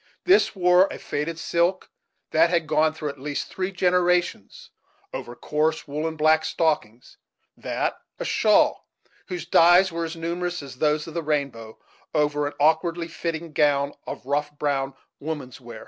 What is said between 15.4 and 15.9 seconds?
wear."